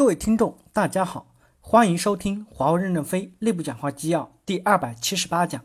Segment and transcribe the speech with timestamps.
[0.00, 5.62] 各位听众，大家好，欢迎收听华为任正非内部讲话纪要第二百七十八讲，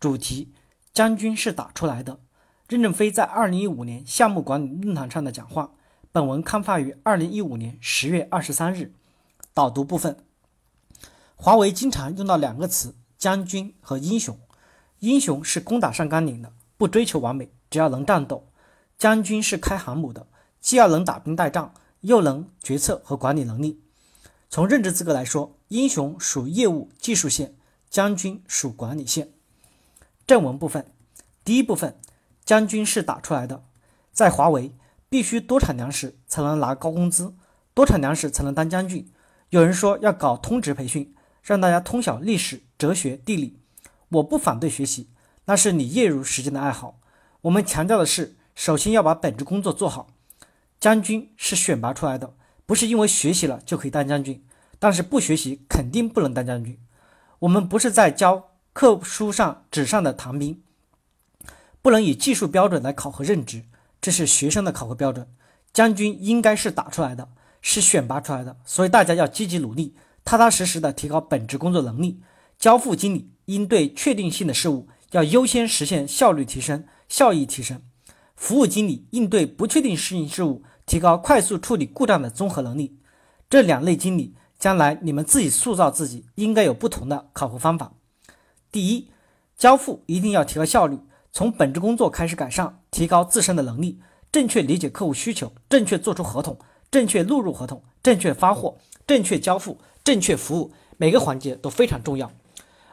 [0.00, 0.52] 主题：
[0.92, 2.18] 将军是打出来的。
[2.66, 5.70] 任正非在二零一五年项目管理论坛上的讲话。
[6.10, 8.92] 本文刊发于二零一五年十月二十三日。
[9.54, 10.16] 导读部分：
[11.36, 14.36] 华为经常用到两个词“将军”和“英雄”。
[14.98, 18.48] 英雄是攻打上甘岭的，不追求完美，只要能战斗；
[18.98, 20.26] 将军是开航母的，
[20.60, 21.72] 既要能打兵带仗。
[22.00, 23.80] 又能决策和管理能力。
[24.48, 27.54] 从任职资格来说，英雄属业务技术线，
[27.88, 29.30] 将军属管理线。
[30.26, 30.92] 正文部分，
[31.44, 31.96] 第一部分，
[32.44, 33.64] 将军是打出来的。
[34.12, 34.72] 在华为，
[35.08, 37.34] 必须多产粮食才能拿高工资，
[37.74, 39.10] 多产粮食才能当将军。
[39.50, 43.58] 有人说要搞通识培训，让大家通晓历史、哲学、地理。
[44.08, 45.08] 我不反对学习，
[45.44, 46.98] 那是你业余时间的爱好。
[47.42, 50.08] 我们强调的是，首先要把本职工作做好。
[50.80, 52.34] 将军是选拔出来的，
[52.64, 54.42] 不是因为学习了就可以当将军。
[54.78, 56.78] 但是不学习肯定不能当将军。
[57.40, 60.62] 我们不是在教课书上纸上的唐兵，
[61.82, 63.64] 不能以技术标准来考核任职，
[64.00, 65.28] 这是学生的考核标准。
[65.74, 67.28] 将军应该是打出来的，
[67.60, 68.56] 是选拔出来的。
[68.64, 69.94] 所以大家要积极努力，
[70.24, 72.22] 踏踏实实的提高本职工作能力。
[72.58, 77.82] 交付经理应对确定性的事物要优先实现效率提升、效益提升。
[78.34, 80.62] 服务经理应对不确定性事物。
[80.90, 82.98] 提高快速处理故障的综合能力，
[83.48, 87.92] 这两类经理将来你们自己塑造自己，应该有不同的考核方法。
[88.72, 89.08] 第一，
[89.56, 90.98] 交付一定要提高效率，
[91.30, 94.00] 从本职工作开始改善，提高自身的能力，
[94.32, 96.58] 正确理解客户需求，正确做出合同，
[96.90, 102.32] 正确录入合同，正确发货，正确交付，正确服务，每个环节都非常重要。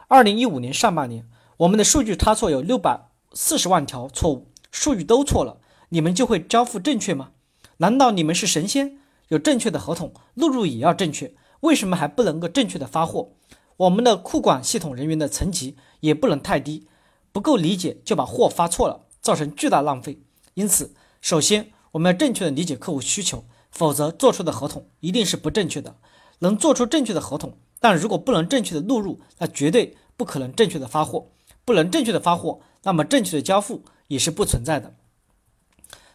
[0.06, 7.30] 二零一五年上半年，我们的数据差错有六百四十万条错误，数据都错了，你们就会交付正确吗？
[7.78, 8.98] 难道你们是神仙？
[9.28, 13.32] 有正确的合同录入也要正确，为什么还不能够正确的发货？
[13.76, 16.88] 我们的库管系统人员的层级也不能太低，
[17.30, 20.22] 不够理解就把货发错了，造成巨大浪费。
[20.54, 25.96] 因此，首先我们要正确的理解客户需求，否则做出的合同一定是不正确的。
[26.40, 31.30] 能做出正确的合同，但如果不能正确的录入，那绝对不可能正确的发货。
[31.64, 34.94] 不能正确的发货，那么正确的交付也是不存在的。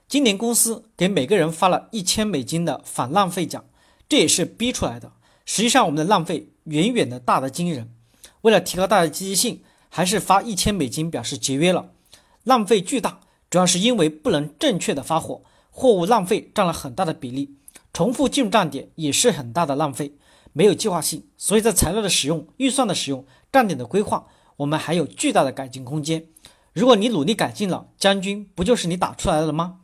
[0.08, 3.66] 今年公司给每个人发了一千美金的反浪费奖，
[4.08, 5.14] 这也是逼出来的。
[5.46, 7.94] 实际上，我们的浪费远远的大得惊人。
[8.42, 11.92] 为了提高大家积极性，还是发一千美金表示节约了。
[12.44, 17.56] 浪费巨大，主要是因为不能正确的发货，货物浪费占了很大的比例。
[17.92, 20.14] 重复进入站点也是很大的浪费，
[20.52, 21.26] 没有计划性。
[21.38, 24.28] 所以在材料的使用、预算的使用、站点的规划，
[24.58, 26.26] 我们还有巨大的改进空间。
[26.74, 29.82] 如果你努力改进了，将军不就是你打出来了吗？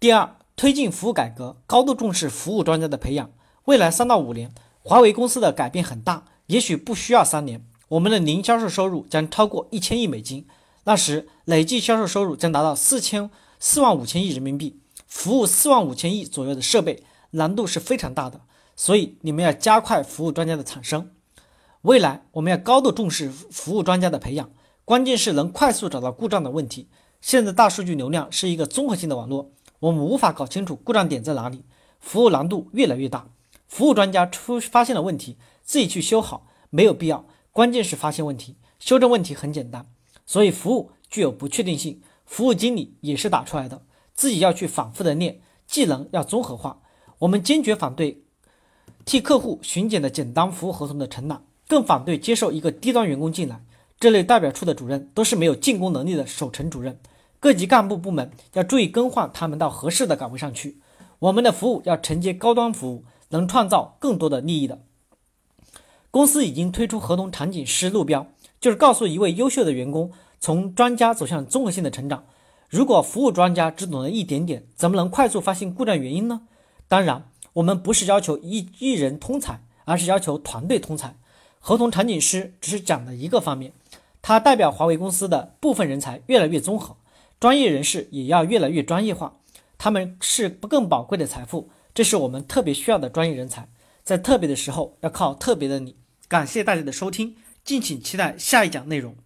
[0.00, 3.30] 第二，推进服务改革，高度重视服务专家的培养。
[3.66, 4.50] 未来三到五年，
[4.82, 10.46] 华为公司的改变很大，也许不需要三年，我们的零销售收入将超过一千亿美金，
[10.84, 18.40] 那时累计销售收入将达到四千四万五千亿人民币，服务四万五千亿左右的设备，难度是非常大的。
[18.74, 21.10] 所以你们要加快服务专家的产生。
[21.82, 24.48] 未来我们要高度重视服务专家的培养，
[24.86, 26.88] 关键是能快速找到故障的问题。
[27.20, 29.50] 现在大数据流量是一个综合性的网络。
[29.80, 31.64] 我们无法搞清楚故障点在哪里，
[31.98, 33.28] 服务难度越来越大。
[33.66, 37.24] 服务专家出发现了问题，自己去修好没有必要。
[37.50, 39.86] 关键是发现问题，修正问题很简单。
[40.26, 43.82] 所以服务具有不确定性，服务经理也是打出来的，
[44.12, 46.82] 自己要去反复的练，技能要综合化。
[47.20, 48.22] 我们坚决反对
[49.06, 53.64] 替客户巡检的简单服务合同的承揽，更反对接受一个低端员工进来。
[53.98, 56.98] 这类代表处的主任都是没有进攻能力的守城主任。
[57.40, 60.78] 各级干部部门要注意更换他们到合适的岗位上去。
[61.20, 64.78] 我们的服务要承接高端服务，能创造更多的利益的。
[66.10, 68.26] 公司已经推出合同场景师路标，
[68.60, 72.24] 就是告诉一位优秀的员工从专家走向综合性的成长。
[72.68, 76.42] 如果服务专家只懂得一点点，怎么能快速发现故障原因呢？
[76.88, 81.16] 当然，我们不是要求一一人通才，而是要求团队通才。
[81.58, 83.72] 合同场景师只是讲的一个方面，
[84.20, 86.96] 它代表华为公司的部分人才越来越综合。
[87.40, 89.40] 专业人士也要越来越专业化，
[89.78, 93.66] 他们是不更宝贵的财富，这是我们特别需要的专业人才，
[94.04, 95.96] 在特别的时候要靠特别的你。
[96.28, 99.16] 感谢大家的收听，敬请期待下一讲内容。